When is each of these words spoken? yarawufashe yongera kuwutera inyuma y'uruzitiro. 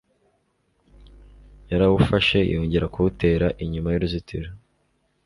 yarawufashe 1.71 2.39
yongera 2.53 2.91
kuwutera 2.93 3.47
inyuma 3.63 3.87
y'uruzitiro. 3.89 4.49